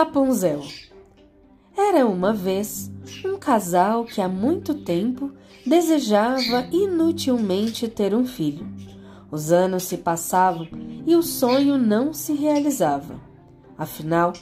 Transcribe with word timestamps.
Rapunzel. 0.00 0.62
Era 1.76 2.06
uma 2.06 2.32
vez 2.32 2.90
um 3.22 3.36
casal 3.36 4.06
que 4.06 4.22
há 4.22 4.26
muito 4.30 4.72
tempo 4.72 5.30
desejava 5.66 6.66
inutilmente 6.72 7.86
ter 7.86 8.14
um 8.14 8.24
filho. 8.24 8.66
Os 9.30 9.52
anos 9.52 9.82
se 9.82 9.98
passavam 9.98 10.66
e 11.06 11.14
o 11.14 11.22
sonho 11.22 11.76
não 11.76 12.14
se 12.14 12.32
realizava. 12.32 13.20
Afinal, 13.76 14.32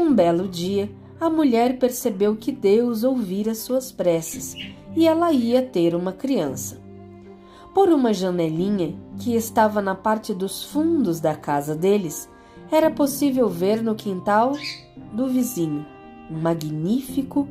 um 0.00 0.14
belo 0.14 0.48
dia, 0.48 0.90
a 1.20 1.28
mulher 1.28 1.78
percebeu 1.78 2.34
que 2.34 2.50
Deus 2.50 3.04
ouvira 3.04 3.54
suas 3.54 3.92
preces 3.92 4.56
e 4.96 5.06
ela 5.06 5.30
ia 5.30 5.60
ter 5.60 5.94
uma 5.94 6.12
criança. 6.12 6.80
Por 7.74 7.90
uma 7.90 8.14
janelinha 8.14 8.98
que 9.18 9.34
estava 9.34 9.82
na 9.82 9.94
parte 9.94 10.32
dos 10.32 10.64
fundos 10.64 11.20
da 11.20 11.34
casa 11.34 11.74
deles, 11.74 12.30
era 12.70 12.90
possível 12.90 13.50
ver 13.50 13.82
no 13.82 13.94
quintal 13.94 14.54
do 15.12 15.28
vizinho 15.28 15.84
um 16.30 16.40
magnífico 16.40 17.48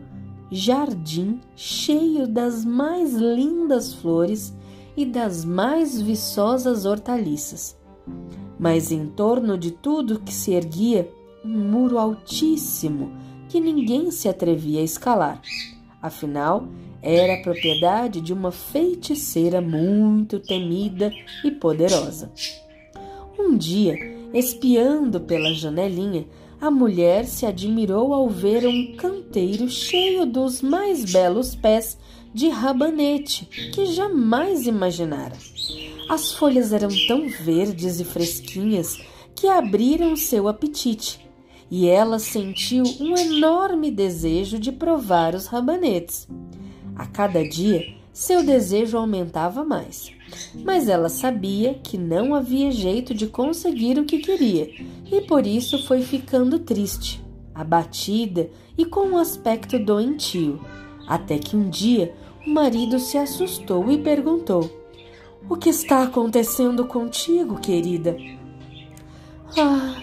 jardim 0.51 1.39
cheio 1.55 2.27
das 2.27 2.65
mais 2.65 3.13
lindas 3.13 3.93
flores 3.93 4.53
e 4.97 5.05
das 5.05 5.45
mais 5.45 6.01
viçosas 6.01 6.85
hortaliças. 6.85 7.77
Mas 8.59 8.91
em 8.91 9.07
torno 9.07 9.57
de 9.57 9.71
tudo 9.71 10.19
que 10.19 10.33
se 10.33 10.53
erguia 10.53 11.09
um 11.45 11.57
muro 11.69 11.97
altíssimo 11.97 13.11
que 13.47 13.59
ninguém 13.59 14.11
se 14.11 14.27
atrevia 14.27 14.81
a 14.81 14.83
escalar. 14.83 15.41
Afinal, 16.01 16.67
era 17.01 17.41
propriedade 17.41 18.21
de 18.21 18.33
uma 18.33 18.51
feiticeira 18.51 19.61
muito 19.61 20.39
temida 20.39 21.11
e 21.43 21.51
poderosa. 21.51 22.31
Um 23.39 23.57
dia, 23.57 23.95
Espiando 24.33 25.19
pela 25.19 25.53
janelinha, 25.53 26.25
a 26.61 26.69
mulher 26.69 27.25
se 27.25 27.43
admirou 27.43 28.13
ao 28.13 28.29
ver 28.29 28.67
um 28.67 28.95
canteiro 28.95 29.67
cheio 29.67 30.27
dos 30.27 30.61
mais 30.61 31.03
belos 31.03 31.55
pés 31.55 31.97
de 32.31 32.49
rabanete 32.49 33.45
que 33.73 33.87
jamais 33.87 34.67
imaginara. 34.67 35.35
As 36.07 36.31
folhas 36.33 36.71
eram 36.71 36.89
tão 37.07 37.27
verdes 37.27 37.99
e 37.99 38.05
fresquinhas 38.05 39.01
que 39.35 39.47
abriram 39.47 40.15
seu 40.15 40.47
apetite, 40.47 41.19
e 41.69 41.87
ela 41.87 42.19
sentiu 42.19 42.83
um 42.99 43.17
enorme 43.17 43.89
desejo 43.89 44.59
de 44.59 44.71
provar 44.71 45.33
os 45.33 45.47
rabanetes. 45.47 46.27
A 46.95 47.07
cada 47.07 47.43
dia, 47.43 47.95
seu 48.13 48.43
desejo 48.43 48.97
aumentava 48.97 49.63
mais. 49.63 50.11
Mas 50.55 50.87
ela 50.87 51.09
sabia 51.09 51.73
que 51.75 51.97
não 51.97 52.33
havia 52.33 52.71
jeito 52.71 53.13
de 53.13 53.27
conseguir 53.27 53.99
o 53.99 54.05
que 54.05 54.19
queria 54.19 54.69
e 55.11 55.21
por 55.21 55.45
isso 55.45 55.85
foi 55.85 56.01
ficando 56.01 56.59
triste, 56.59 57.21
abatida 57.53 58.49
e 58.77 58.85
com 58.85 59.07
um 59.07 59.17
aspecto 59.17 59.77
doentio. 59.77 60.59
Até 61.07 61.37
que 61.37 61.55
um 61.55 61.69
dia 61.69 62.13
o 62.45 62.49
marido 62.49 62.97
se 62.99 63.17
assustou 63.17 63.91
e 63.91 63.97
perguntou: 63.97 64.69
O 65.49 65.57
que 65.57 65.69
está 65.69 66.03
acontecendo 66.03 66.85
contigo, 66.85 67.59
querida? 67.59 68.15
Ah, 69.57 70.01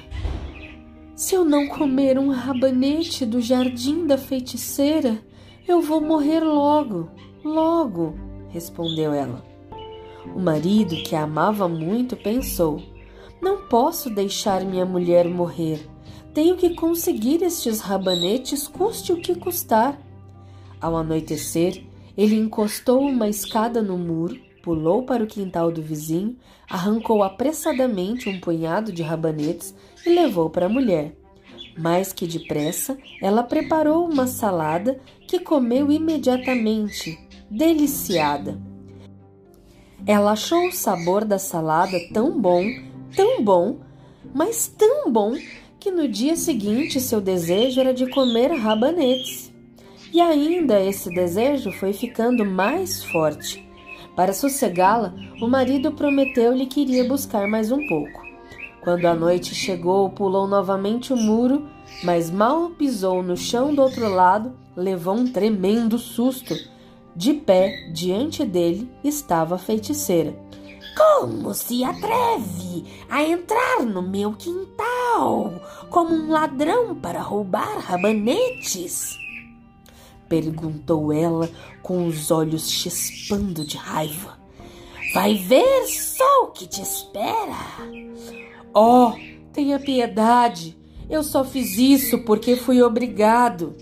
se 1.17 1.35
eu 1.35 1.45
não 1.45 1.67
comer 1.69 2.19
um 2.19 2.31
rabanete 2.31 3.25
do 3.25 3.41
jardim 3.41 4.07
da 4.07 4.19
feiticeira, 4.19 5.19
eu 5.67 5.81
vou 5.81 6.01
morrer 6.01 6.41
logo, 6.41 7.11
logo, 7.49 8.15
respondeu 8.51 9.13
ela. 9.13 9.45
O 10.35 10.41
marido, 10.41 10.95
que 11.03 11.17
a 11.17 11.23
amava 11.23 11.69
muito, 11.69 12.17
pensou: 12.17 12.83
Não 13.41 13.67
posso 13.69 14.11
deixar 14.11 14.65
minha 14.65 14.85
mulher 14.85 15.27
morrer. 15.29 15.89
Tenho 16.35 16.57
que 16.57 16.75
conseguir 16.75 17.43
estes 17.43 17.81
rabanetes, 17.81 18.69
custe 18.69 19.13
o 19.13 19.21
que 19.21 19.35
custar. 19.35 19.99
Ao 20.81 20.97
anoitecer, 20.97 21.83
ele 22.17 22.37
encostou 22.37 23.01
uma 23.01 23.29
escada 23.29 23.83
no 23.83 23.97
muro, 23.97 24.39
pulou 24.63 25.03
para 25.03 25.25
o 25.25 25.27
quintal 25.27 25.73
do 25.73 25.83
vizinho, 25.83 26.37
arrancou 26.69 27.23
apressadamente 27.23 28.29
um 28.29 28.39
punhado 28.39 28.93
de 28.93 29.03
rabanetes 29.03 29.75
e 30.05 30.11
levou 30.11 30.51
para 30.51 30.67
a 30.67 30.69
mulher. 30.69 31.17
Mais 31.77 32.13
que 32.13 32.27
depressa, 32.27 32.99
ela 33.23 33.43
preparou 33.43 34.05
uma 34.05 34.27
salada 34.27 35.01
que 35.27 35.39
comeu 35.39 35.91
imediatamente, 35.91 37.19
deliciada. 37.51 38.59
Ela 40.07 40.33
achou 40.33 40.69
o 40.69 40.73
sabor 40.73 41.25
da 41.25 41.39
salada 41.39 41.99
tão 42.13 42.41
bom, 42.41 42.65
tão 43.15 43.43
bom, 43.43 43.79
mas 44.35 44.69
tão 44.69 45.11
bom 45.11 45.35
que 45.81 45.91
no 45.91 46.09
dia 46.09 46.37
seguinte 46.37 47.01
seu 47.01 47.21
desejo 47.21 47.81
era 47.81 47.95
de 47.95 48.09
comer 48.11 48.53
rabanetes. 48.53 49.53
E 50.13 50.21
ainda 50.21 50.81
esse 50.81 51.11
desejo 51.11 51.71
foi 51.73 51.93
ficando 51.93 52.45
mais 52.45 53.05
forte. 53.05 53.67
Para 54.17 54.33
sossegá-la, 54.33 55.15
o 55.41 55.47
marido 55.47 55.93
prometeu-lhe 55.93 56.67
que 56.67 56.81
iria 56.81 57.05
buscar 57.05 57.47
mais 57.47 57.71
um 57.71 57.87
pouco. 57.87 58.27
Quando 58.81 59.05
a 59.07 59.15
noite 59.15 59.55
chegou, 59.55 60.09
pulou 60.11 60.47
novamente 60.47 61.13
o 61.13 61.17
muro, 61.17 61.69
mas 62.03 62.31
mal 62.31 62.71
pisou 62.71 63.23
no 63.23 63.37
chão 63.37 63.75
do 63.75 63.83
outro 63.83 64.09
lado, 64.09 64.57
levou 64.77 65.15
um 65.15 65.31
tremendo 65.31 65.99
susto 65.99 66.55
de 67.19 67.35
pé 67.35 67.91
diante 67.93 68.45
dele 68.45 68.89
estava 69.03 69.57
a 69.57 69.59
feiticeira. 69.59 70.39
Como 70.97 71.53
se 71.53 71.83
atreve 71.83 72.85
a 73.11 73.25
entrar 73.25 73.85
no 73.85 74.01
meu 74.01 74.35
quintal 74.35 75.61
como 75.91 76.15
um 76.15 76.31
ladrão 76.31 76.95
para 76.95 77.21
roubar 77.21 77.81
rabanetes? 77.81 79.19
Perguntou 80.29 81.13
ela 81.13 81.51
com 81.83 82.07
os 82.07 82.31
olhos 82.31 82.71
chispando 82.71 83.65
de 83.65 83.77
raiva. 83.77 84.39
Vai 85.13 85.35
ver 85.35 85.89
só 85.89 86.45
o 86.45 86.53
que 86.53 86.69
te 86.69 86.83
espera. 86.83 87.59
Oh, 88.73 89.13
tenha 89.53 89.81
piedade. 89.81 90.79
Eu 91.11 91.25
só 91.25 91.45
fiz 91.45 91.79
isso 91.79 92.21
porque 92.21 92.55
fui 92.55 92.81
obrigado. 92.81 93.75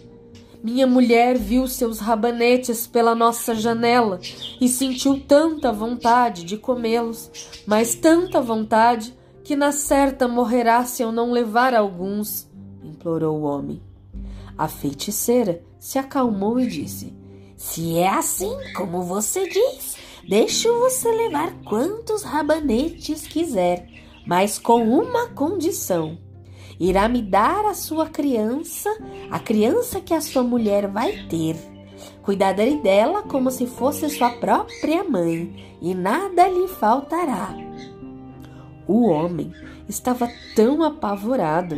Minha 0.66 0.84
mulher 0.84 1.38
viu 1.38 1.68
seus 1.68 2.00
rabanetes 2.00 2.88
pela 2.88 3.14
nossa 3.14 3.54
janela 3.54 4.18
e 4.60 4.68
sentiu 4.68 5.20
tanta 5.20 5.72
vontade 5.72 6.42
de 6.42 6.56
comê-los, 6.56 7.30
mas 7.64 7.94
tanta 7.94 8.40
vontade 8.40 9.14
que 9.44 9.54
na 9.54 9.70
certa 9.70 10.26
morrerá 10.26 10.84
se 10.84 11.04
eu 11.04 11.12
não 11.12 11.30
levar 11.30 11.72
alguns, 11.72 12.50
implorou 12.82 13.38
o 13.38 13.42
homem. 13.44 13.80
A 14.58 14.66
feiticeira 14.66 15.62
se 15.78 16.00
acalmou 16.00 16.58
e 16.58 16.66
disse: 16.66 17.16
Se 17.56 17.96
é 17.96 18.08
assim 18.08 18.52
como 18.74 19.02
você 19.02 19.48
diz, 19.48 19.96
deixo 20.28 20.80
você 20.80 21.08
levar 21.12 21.54
quantos 21.62 22.24
rabanetes 22.24 23.24
quiser, 23.24 23.88
mas 24.26 24.58
com 24.58 24.82
uma 24.82 25.28
condição 25.28 26.18
irá 26.78 27.08
me 27.08 27.22
dar 27.22 27.64
a 27.64 27.74
sua 27.74 28.06
criança, 28.06 28.90
a 29.30 29.38
criança 29.38 30.00
que 30.00 30.14
a 30.14 30.20
sua 30.20 30.42
mulher 30.42 30.88
vai 30.88 31.26
ter. 31.28 31.56
Cuidarei 32.22 32.78
dela 32.80 33.22
como 33.22 33.50
se 33.50 33.66
fosse 33.66 34.08
sua 34.10 34.30
própria 34.30 35.04
mãe, 35.04 35.76
e 35.80 35.94
nada 35.94 36.48
lhe 36.48 36.68
faltará. 36.68 37.54
O 38.86 39.06
homem 39.06 39.52
estava 39.88 40.28
tão 40.54 40.82
apavorado 40.82 41.76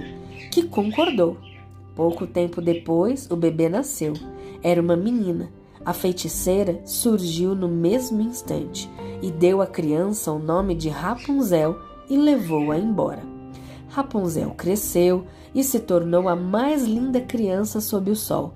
que 0.50 0.62
concordou. 0.62 1.36
Pouco 1.94 2.26
tempo 2.26 2.60
depois, 2.60 3.30
o 3.30 3.36
bebê 3.36 3.68
nasceu. 3.68 4.12
Era 4.62 4.80
uma 4.80 4.96
menina. 4.96 5.50
A 5.84 5.92
feiticeira 5.92 6.80
surgiu 6.84 7.54
no 7.54 7.68
mesmo 7.68 8.20
instante 8.20 8.90
e 9.22 9.30
deu 9.30 9.62
à 9.62 9.66
criança 9.66 10.32
o 10.32 10.38
nome 10.38 10.74
de 10.74 10.88
Rapunzel 10.88 11.78
e 12.08 12.16
levou-a 12.16 12.76
embora. 12.76 13.37
Rapunzel 13.88 14.50
cresceu 14.50 15.26
e 15.54 15.64
se 15.64 15.80
tornou 15.80 16.28
a 16.28 16.36
mais 16.36 16.84
linda 16.84 17.20
criança 17.20 17.80
sob 17.80 18.10
o 18.10 18.16
sol. 18.16 18.54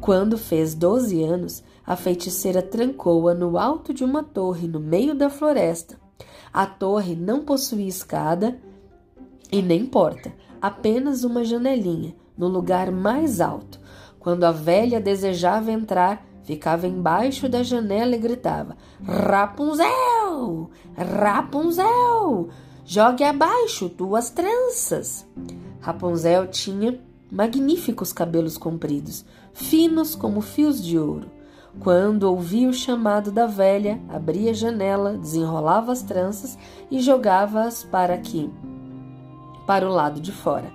Quando 0.00 0.38
fez 0.38 0.74
12 0.74 1.22
anos, 1.24 1.62
a 1.84 1.96
feiticeira 1.96 2.62
trancou-a 2.62 3.34
no 3.34 3.58
alto 3.58 3.92
de 3.92 4.04
uma 4.04 4.22
torre 4.22 4.68
no 4.68 4.78
meio 4.78 5.14
da 5.14 5.28
floresta. 5.28 5.98
A 6.52 6.66
torre 6.66 7.14
não 7.14 7.44
possuía 7.44 7.88
escada 7.88 8.58
E 9.50 9.62
nem 9.62 9.86
porta, 9.86 10.30
apenas 10.60 11.24
uma 11.24 11.42
janelinha, 11.42 12.14
no 12.36 12.48
lugar 12.48 12.92
mais 12.92 13.40
alto. 13.40 13.80
Quando 14.18 14.44
a 14.44 14.52
velha 14.52 15.00
desejava 15.00 15.72
entrar, 15.72 16.22
ficava 16.42 16.86
embaixo 16.86 17.48
da 17.48 17.62
janela 17.62 18.14
e 18.14 18.18
gritava: 18.18 18.76
Rapunzel! 19.02 20.70
Rapunzel! 20.94 22.50
Jogue 22.90 23.22
abaixo 23.22 23.90
tuas 23.90 24.30
tranças! 24.30 25.26
Rapunzel 25.78 26.46
tinha 26.46 26.98
magníficos 27.30 28.14
cabelos 28.14 28.56
compridos, 28.56 29.26
finos 29.52 30.14
como 30.14 30.40
fios 30.40 30.82
de 30.82 30.98
ouro. 30.98 31.30
Quando 31.80 32.22
ouvia 32.22 32.66
o 32.66 32.72
chamado 32.72 33.30
da 33.30 33.46
velha, 33.46 34.00
abria 34.08 34.52
a 34.52 34.54
janela, 34.54 35.18
desenrolava 35.18 35.92
as 35.92 36.00
tranças 36.00 36.56
e 36.90 36.98
jogava-as 36.98 37.84
para 37.84 38.14
aqui, 38.14 38.50
para 39.66 39.86
o 39.86 39.92
lado 39.92 40.18
de 40.18 40.32
fora. 40.32 40.72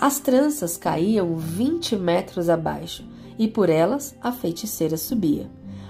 As 0.00 0.18
tranças 0.18 0.76
caíam 0.76 1.36
vinte 1.36 1.94
metros 1.94 2.48
abaixo 2.48 3.04
e 3.38 3.46
por 3.46 3.70
elas 3.70 4.12
a 4.20 4.32
feiticeira 4.32 4.96
subia. 4.96 5.48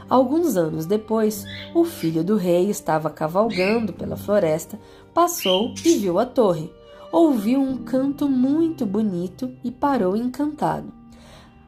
Alguns 0.09 0.57
anos 0.57 0.87
depois, 0.87 1.45
o 1.75 1.85
filho 1.85 2.25
do 2.25 2.37
rei 2.37 2.71
estava 2.71 3.11
cavalgando 3.11 3.93
pela 3.93 4.17
floresta, 4.17 4.81
passou 5.19 5.75
e 5.85 5.97
viu 5.97 6.17
a 6.21 6.25
torre. 6.25 6.71
Ouviu 7.11 7.61
um 7.61 7.79
canto 7.79 8.29
muito 8.29 8.87
bonito 8.87 9.51
e 9.65 9.71
parou 9.73 10.17
encantado. 10.17 10.93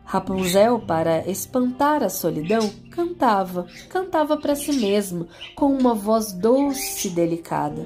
Rapunzel, 0.05 0.79
para 0.79 1.29
espantar 1.29 2.01
a 2.01 2.09
solidão, 2.09 2.71
cantava, 2.93 3.67
cantava 3.89 4.37
para 4.37 4.55
si 4.55 4.73
mesma, 4.75 5.27
com 5.57 5.67
uma 5.67 5.95
voz 5.95 6.33
doce 6.33 7.09
e 7.09 7.11
delicada. 7.11 7.85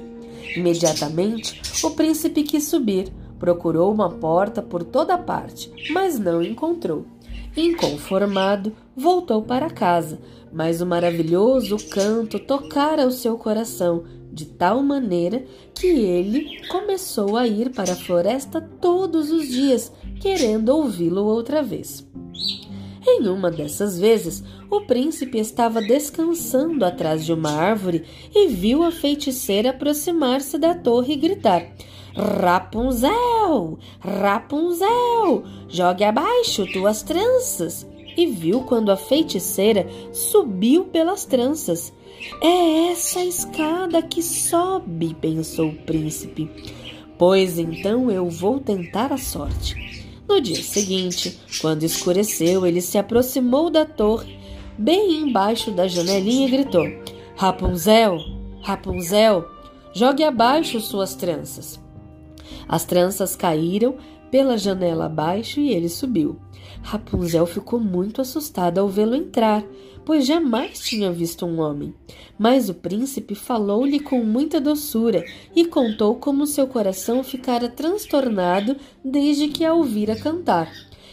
Imediatamente, 0.55 1.59
o 1.83 1.89
príncipe 1.89 2.43
quis 2.43 2.67
subir, 2.67 3.11
procurou 3.39 3.91
uma 3.91 4.11
porta 4.11 4.61
por 4.61 4.83
toda 4.83 5.17
parte, 5.17 5.71
mas 5.89 6.19
não 6.19 6.43
encontrou. 6.43 7.07
Inconformado, 7.57 8.71
voltou 8.95 9.41
para 9.41 9.71
casa, 9.71 10.19
mas 10.53 10.79
o 10.79 10.85
maravilhoso 10.85 11.75
canto 11.89 12.37
tocara 12.37 13.07
o 13.07 13.11
seu 13.11 13.35
coração 13.35 14.03
de 14.35 14.45
tal 14.45 14.83
maneira 14.83 15.45
que 15.73 15.87
ele 15.87 16.67
começou 16.67 17.37
a 17.37 17.47
ir 17.47 17.71
para 17.71 17.93
a 17.93 17.95
floresta 17.95 18.59
todos 18.81 19.31
os 19.31 19.47
dias, 19.47 19.91
querendo 20.19 20.69
ouvi-lo 20.69 21.23
outra 21.23 21.63
vez. 21.63 22.05
Em 23.07 23.29
uma 23.29 23.49
dessas 23.49 23.97
vezes, 23.97 24.43
o 24.69 24.81
príncipe 24.81 25.37
estava 25.37 25.81
descansando 25.81 26.83
atrás 26.83 27.23
de 27.23 27.31
uma 27.31 27.51
árvore 27.51 28.03
e 28.33 28.47
viu 28.47 28.83
a 28.83 28.91
feiticeira 28.91 29.69
aproximar-se 29.69 30.57
da 30.57 30.75
torre 30.75 31.13
e 31.13 31.17
gritar: 31.17 31.65
Rapunzel! 32.13 33.79
Rapunzel! 33.99 35.43
Jogue 35.69 36.03
abaixo 36.03 36.65
tuas 36.73 37.03
tranças! 37.03 37.87
E 38.17 38.25
viu 38.27 38.61
quando 38.61 38.91
a 38.91 38.97
feiticeira 38.97 39.87
subiu 40.13 40.85
pelas 40.85 41.25
tranças. 41.25 41.93
É 42.41 42.91
essa 42.91 43.23
escada 43.23 44.01
que 44.01 44.21
sobe, 44.23 45.13
pensou 45.15 45.69
o 45.69 45.75
príncipe. 45.75 46.49
Pois 47.17 47.57
então 47.59 48.09
eu 48.09 48.29
vou 48.29 48.59
tentar 48.59 49.11
a 49.11 49.17
sorte. 49.17 49.75
No 50.27 50.41
dia 50.41 50.61
seguinte, 50.61 51.39
quando 51.61 51.83
escureceu, 51.83 52.65
ele 52.65 52.81
se 52.81 52.97
aproximou 52.97 53.69
da 53.69 53.85
torre, 53.85 54.37
bem 54.77 55.19
embaixo 55.19 55.71
da 55.71 55.87
janelinha, 55.87 56.47
e 56.47 56.51
gritou: 56.51 56.85
Rapunzel, 57.35 58.17
Rapunzel, 58.61 59.45
jogue 59.93 60.23
abaixo 60.23 60.79
suas 60.81 61.15
tranças. 61.15 61.79
As 62.67 62.83
tranças 62.85 63.35
caíram 63.35 63.95
pela 64.35 64.57
janela 64.57 65.05
abaixo 65.05 65.61
e 65.61 65.69
ele 65.69 65.87
subiu. 65.87 66.35
Rapunzel 66.81 67.45
ficou 67.45 67.79
muito 67.79 68.19
assustada 68.19 68.81
ao 68.81 68.89
vê-lo 68.89 69.15
entrar, 69.15 69.63
pois 70.03 70.25
jamais 70.25 70.81
tinha 70.81 71.09
visto 71.09 71.45
um 71.45 71.61
homem. 71.61 71.93
Mas 72.37 72.67
o 72.67 72.73
príncipe 72.73 73.33
falou-lhe 73.33 73.97
com 73.97 74.25
muita 74.25 74.59
doçura 74.59 75.23
e 75.55 75.63
contou 75.63 76.15
como 76.15 76.45
seu 76.45 76.67
coração 76.67 77.23
ficara 77.23 77.69
transtornado 77.69 78.75
desde 79.01 79.47
que 79.47 79.63
a 79.63 79.73
ouvira 79.73 80.17
cantar, 80.17 80.69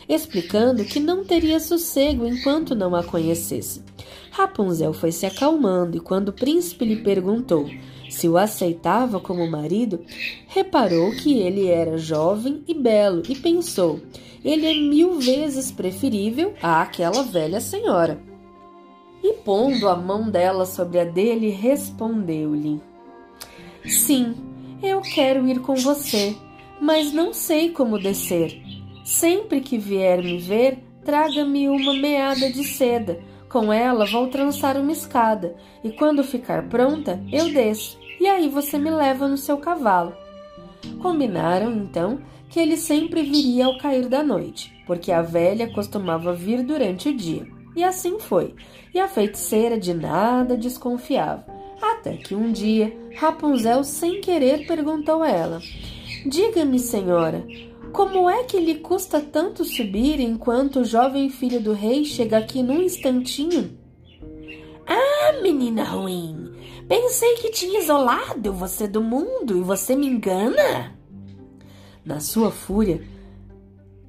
explicando 0.08 0.84
que 0.84 0.98
não 0.98 1.24
teria 1.24 1.60
sossego 1.60 2.26
enquanto 2.26 2.74
não 2.74 2.92
a 2.92 3.04
conhecesse. 3.04 3.84
Rapunzel 4.32 4.92
foi 4.92 5.12
se 5.12 5.26
acalmando 5.26 5.96
e 5.96 6.00
quando 6.00 6.30
o 6.30 6.32
príncipe 6.32 6.84
lhe 6.84 6.96
perguntou 6.96 7.70
se 8.12 8.28
o 8.28 8.36
aceitava 8.36 9.18
como 9.18 9.50
marido, 9.50 10.00
reparou 10.46 11.12
que 11.12 11.38
ele 11.38 11.68
era 11.68 11.96
jovem 11.96 12.62
e 12.68 12.74
belo 12.74 13.22
e 13.28 13.34
pensou: 13.34 14.00
ele 14.44 14.66
é 14.66 14.74
mil 14.74 15.18
vezes 15.18 15.70
preferível 15.70 16.52
àquela 16.62 17.22
velha 17.22 17.60
senhora. 17.60 18.20
E 19.22 19.34
pondo 19.34 19.88
a 19.88 19.96
mão 19.96 20.28
dela 20.28 20.66
sobre 20.66 20.98
a 20.98 21.04
dele, 21.04 21.48
respondeu-lhe: 21.48 22.80
Sim, 23.86 24.34
eu 24.82 25.00
quero 25.00 25.46
ir 25.46 25.60
com 25.60 25.74
você, 25.76 26.36
mas 26.80 27.12
não 27.12 27.32
sei 27.32 27.70
como 27.70 27.98
descer. 27.98 28.60
Sempre 29.04 29.60
que 29.60 29.78
vier 29.78 30.22
me 30.22 30.38
ver, 30.38 30.78
traga-me 31.04 31.68
uma 31.68 31.94
meada 31.94 32.50
de 32.50 32.64
seda. 32.64 33.20
Com 33.52 33.70
ela 33.70 34.06
vou 34.06 34.28
trançar 34.28 34.78
uma 34.78 34.92
escada, 34.92 35.54
e 35.84 35.92
quando 35.92 36.24
ficar 36.24 36.70
pronta, 36.70 37.22
eu 37.30 37.52
desço 37.52 38.00
e 38.18 38.26
aí 38.26 38.48
você 38.48 38.78
me 38.78 38.88
leva 38.88 39.28
no 39.28 39.36
seu 39.36 39.58
cavalo. 39.58 40.14
Combinaram 41.02 41.70
então 41.74 42.20
que 42.48 42.58
ele 42.58 42.78
sempre 42.78 43.22
viria 43.22 43.66
ao 43.66 43.76
cair 43.76 44.08
da 44.08 44.22
noite, 44.22 44.72
porque 44.86 45.12
a 45.12 45.20
velha 45.20 45.70
costumava 45.70 46.32
vir 46.32 46.62
durante 46.62 47.10
o 47.10 47.14
dia. 47.14 47.46
E 47.76 47.84
assim 47.84 48.18
foi, 48.18 48.54
e 48.94 48.98
a 48.98 49.06
feiticeira 49.06 49.78
de 49.78 49.92
nada 49.92 50.56
desconfiava. 50.56 51.44
Até 51.80 52.16
que 52.16 52.34
um 52.34 52.52
dia, 52.52 52.96
Rapunzel, 53.16 53.84
sem 53.84 54.20
querer, 54.22 54.66
perguntou 54.66 55.22
a 55.22 55.28
ela: 55.28 55.60
Diga-me, 56.24 56.78
senhora, 56.78 57.44
como 57.92 58.28
é 58.28 58.44
que 58.44 58.58
lhe 58.58 58.76
custa 58.76 59.20
tanto 59.20 59.64
subir 59.64 60.20
enquanto 60.20 60.80
o 60.80 60.84
jovem 60.84 61.30
filho 61.30 61.60
do 61.60 61.72
rei 61.72 62.04
chega 62.04 62.38
aqui 62.38 62.62
num 62.62 62.82
instantinho? 62.82 63.78
Ah, 64.86 65.40
menina 65.42 65.84
ruim, 65.84 66.52
Pensei 66.88 67.36
que 67.36 67.50
tinha 67.50 67.80
isolado 67.80 68.52
você 68.52 68.86
do 68.86 69.00
mundo 69.00 69.56
e 69.56 69.62
você 69.62 69.96
me 69.96 70.06
engana? 70.06 70.94
Na 72.04 72.20
sua 72.20 72.50
fúria, 72.50 73.02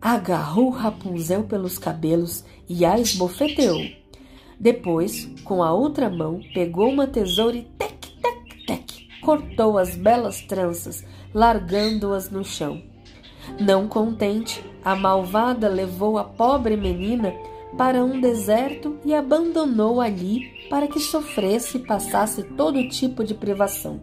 agarrou 0.01 0.69
Rapunzel 0.69 1.43
pelos 1.43 1.77
cabelos 1.77 2.43
e 2.67 2.83
a 2.83 2.99
esbofeteou. 2.99 3.79
Depois, 4.59 5.29
com 5.43 5.63
a 5.63 5.71
outra 5.71 6.09
mão, 6.09 6.41
pegou 6.53 6.89
uma 6.89 7.07
tesoura 7.07 7.55
e 7.55 7.63
tec, 7.77 8.01
tec, 8.21 8.65
tec, 8.65 9.21
cortou 9.21 9.77
as 9.77 9.95
belas 9.95 10.41
tranças, 10.41 11.05
largando-as 11.33 12.29
no 12.29 12.43
chão. 12.43 12.81
Não 13.59 13.87
contente, 13.87 14.63
a 14.83 14.95
malvada 14.95 15.67
levou 15.67 16.17
a 16.17 16.23
pobre 16.23 16.75
menina 16.75 17.33
para 17.77 18.03
um 18.03 18.19
deserto 18.19 18.97
e 19.03 19.13
abandonou 19.13 19.99
ali 19.99 20.51
para 20.69 20.87
que 20.87 20.99
sofresse 20.99 21.77
e 21.77 21.85
passasse 21.85 22.43
todo 22.43 22.87
tipo 22.89 23.23
de 23.23 23.33
privação. 23.33 24.01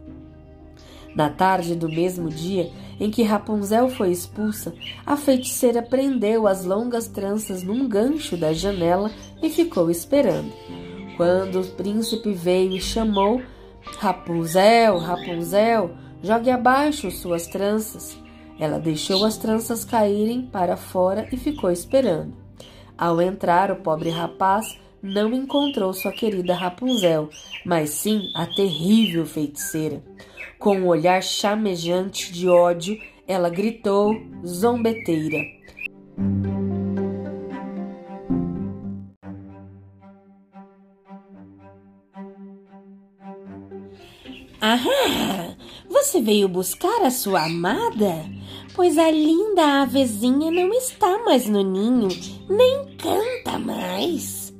Na 1.14 1.28
tarde 1.28 1.74
do 1.74 1.88
mesmo 1.88 2.28
dia 2.28 2.70
em 2.98 3.10
que 3.10 3.22
Rapunzel 3.22 3.88
foi 3.88 4.10
expulsa, 4.10 4.72
a 5.04 5.16
feiticeira 5.16 5.82
prendeu 5.82 6.46
as 6.46 6.64
longas 6.64 7.08
tranças 7.08 7.62
num 7.62 7.88
gancho 7.88 8.36
da 8.36 8.52
janela 8.52 9.10
e 9.42 9.48
ficou 9.48 9.90
esperando. 9.90 10.52
Quando 11.16 11.60
o 11.60 11.66
príncipe 11.66 12.32
veio 12.32 12.76
e 12.76 12.80
chamou: 12.80 13.42
Rapunzel, 13.98 14.98
Rapunzel, 14.98 15.90
jogue 16.22 16.50
abaixo 16.50 17.10
suas 17.10 17.46
tranças. 17.46 18.16
Ela 18.60 18.78
deixou 18.78 19.24
as 19.24 19.38
tranças 19.38 19.86
caírem 19.86 20.42
para 20.42 20.76
fora 20.76 21.26
e 21.32 21.36
ficou 21.38 21.70
esperando. 21.70 22.34
Ao 22.96 23.18
entrar, 23.22 23.70
o 23.70 23.76
pobre 23.76 24.10
rapaz 24.10 24.78
não 25.02 25.32
encontrou 25.32 25.94
sua 25.94 26.12
querida 26.12 26.52
Rapunzel, 26.52 27.30
mas 27.64 27.88
sim 27.88 28.30
a 28.36 28.44
terrível 28.46 29.24
feiticeira. 29.24 30.04
Com 30.58 30.76
um 30.76 30.88
olhar 30.88 31.22
chamejante 31.22 32.30
de 32.30 32.50
ódio, 32.50 33.00
ela 33.26 33.48
gritou, 33.48 34.14
zombeteira. 34.44 35.38
Aham! 44.60 45.59
Você 45.90 46.20
veio 46.20 46.48
buscar 46.48 47.02
a 47.02 47.10
sua 47.10 47.46
amada? 47.46 48.24
Pois 48.76 48.96
a 48.96 49.10
linda 49.10 49.82
avezinha 49.82 50.48
não 50.48 50.72
está 50.72 51.18
mais 51.24 51.48
no 51.48 51.62
ninho, 51.62 52.08
nem 52.48 52.96
canta 52.96 53.58
mais. 53.58 54.54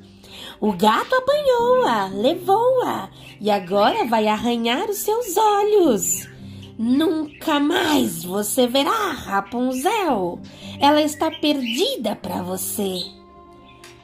O 0.61 0.73
gato 0.73 1.15
apanhou-a, 1.15 2.09
levou-a 2.09 3.09
e 3.41 3.49
agora 3.49 4.05
vai 4.05 4.27
arranhar 4.27 4.91
os 4.91 4.99
seus 4.99 5.37
olhos. 5.37 6.29
Nunca 6.77 7.61
mais 7.61 8.25
você 8.25 8.67
verá 8.67 9.13
Rapunzel. 9.13 10.41
Ela 10.81 11.01
está 11.01 11.31
perdida 11.31 12.17
para 12.17 12.43
você. 12.43 13.05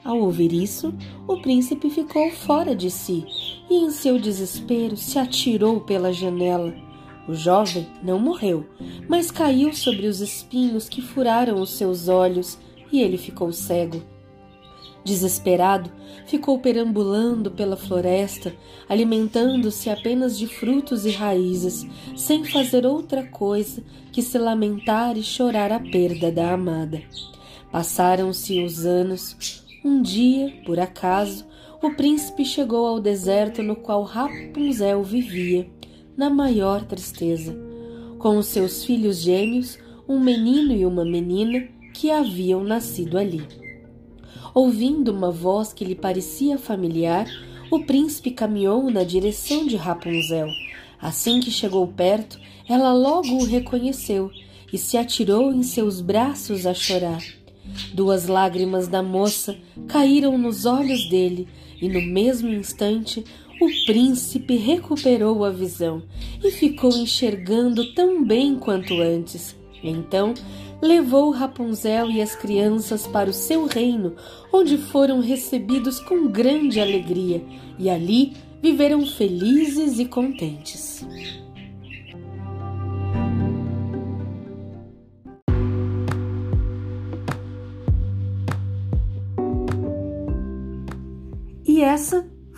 Ao 0.04 0.16
ouvir 0.20 0.52
isso, 0.52 0.94
o 1.26 1.38
príncipe 1.42 1.90
ficou 1.90 2.30
fora 2.30 2.76
de 2.76 2.88
si 2.88 3.26
e, 3.68 3.74
em 3.74 3.90
seu 3.90 4.16
desespero, 4.16 4.96
se 4.96 5.18
atirou 5.18 5.80
pela 5.80 6.12
janela. 6.12 6.85
O 7.28 7.34
jovem 7.34 7.86
não 8.02 8.18
morreu, 8.18 8.64
mas 9.08 9.30
caiu 9.30 9.72
sobre 9.72 10.06
os 10.06 10.20
espinhos 10.20 10.88
que 10.88 11.02
furaram 11.02 11.60
os 11.60 11.70
seus 11.70 12.08
olhos 12.08 12.58
e 12.92 13.00
ele 13.00 13.18
ficou 13.18 13.52
cego. 13.52 14.02
Desesperado, 15.04 15.90
ficou 16.26 16.58
perambulando 16.58 17.50
pela 17.50 17.76
floresta, 17.76 18.52
alimentando-se 18.88 19.88
apenas 19.88 20.36
de 20.36 20.46
frutos 20.46 21.06
e 21.06 21.10
raízes, 21.10 21.86
sem 22.16 22.44
fazer 22.44 22.84
outra 22.84 23.24
coisa 23.24 23.82
que 24.12 24.20
se 24.20 24.36
lamentar 24.36 25.16
e 25.16 25.22
chorar 25.22 25.70
a 25.70 25.78
perda 25.78 26.32
da 26.32 26.52
amada. 26.52 27.02
Passaram-se 27.70 28.62
os 28.62 28.84
anos. 28.84 29.64
Um 29.84 30.02
dia, 30.02 30.52
por 30.64 30.80
acaso, 30.80 31.46
o 31.80 31.90
príncipe 31.94 32.44
chegou 32.44 32.86
ao 32.86 32.98
deserto 32.98 33.62
no 33.62 33.76
qual 33.76 34.02
Rapunzel 34.02 35.04
vivia, 35.04 35.70
na 36.16 36.30
maior 36.30 36.84
tristeza, 36.84 37.56
com 38.18 38.38
os 38.38 38.46
seus 38.46 38.84
filhos 38.84 39.18
gêmeos, 39.18 39.78
um 40.08 40.18
menino 40.18 40.72
e 40.72 40.86
uma 40.86 41.04
menina 41.04 41.68
que 41.92 42.10
haviam 42.10 42.64
nascido 42.64 43.18
ali. 43.18 43.46
Ouvindo 44.54 45.12
uma 45.12 45.30
voz 45.30 45.72
que 45.72 45.84
lhe 45.84 45.94
parecia 45.94 46.58
familiar, 46.58 47.26
o 47.70 47.84
príncipe 47.84 48.30
caminhou 48.30 48.90
na 48.90 49.02
direção 49.02 49.66
de 49.66 49.76
Rapunzel. 49.76 50.48
Assim 51.00 51.40
que 51.40 51.50
chegou 51.50 51.86
perto, 51.88 52.38
ela 52.68 52.92
logo 52.92 53.34
o 53.34 53.44
reconheceu 53.44 54.30
e 54.72 54.78
se 54.78 54.96
atirou 54.96 55.52
em 55.52 55.62
seus 55.62 56.00
braços 56.00 56.64
a 56.66 56.72
chorar. 56.72 57.22
Duas 57.92 58.26
lágrimas 58.26 58.88
da 58.88 59.02
moça 59.02 59.56
caíram 59.88 60.38
nos 60.38 60.64
olhos 60.64 61.08
dele 61.08 61.48
e 61.80 61.88
no 61.88 62.00
mesmo 62.00 62.48
instante 62.48 63.24
o 63.60 63.68
príncipe 63.86 64.56
recuperou 64.56 65.44
a 65.44 65.50
visão 65.50 66.02
e 66.42 66.50
ficou 66.50 66.90
enxergando 66.90 67.94
tão 67.94 68.22
bem 68.24 68.56
quanto 68.56 69.00
antes. 69.00 69.56
Então 69.82 70.34
levou 70.82 71.30
Rapunzel 71.30 72.10
e 72.10 72.20
as 72.20 72.34
crianças 72.34 73.06
para 73.06 73.30
o 73.30 73.32
seu 73.32 73.66
reino, 73.66 74.14
onde 74.52 74.76
foram 74.76 75.20
recebidos 75.20 75.98
com 76.00 76.28
grande 76.28 76.80
alegria 76.80 77.42
e 77.78 77.88
ali 77.88 78.34
viveram 78.62 79.06
felizes 79.06 79.98
e 79.98 80.04
contentes. 80.04 81.06
E 91.66 91.82
essa 91.82 92.26